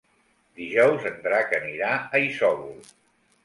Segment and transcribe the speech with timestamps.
[0.61, 2.85] Dijous en Drac anirà a Isòvol.